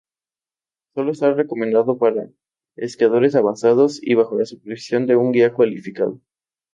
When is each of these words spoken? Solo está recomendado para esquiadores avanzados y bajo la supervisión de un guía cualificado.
Solo 0.95 1.11
está 1.11 1.31
recomendado 1.31 1.99
para 1.99 2.27
esquiadores 2.75 3.35
avanzados 3.35 3.99
y 4.01 4.15
bajo 4.15 4.35
la 4.35 4.45
supervisión 4.47 5.05
de 5.05 5.15
un 5.15 5.31
guía 5.31 5.53
cualificado. 5.53 6.19